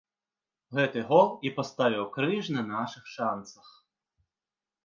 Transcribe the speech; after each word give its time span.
Гэты 0.77 1.03
гол 1.11 1.27
і 1.47 1.51
паставіў 1.59 2.07
крыж 2.15 2.45
на 2.57 2.61
нашых 2.73 3.03
шанцах. 3.17 3.67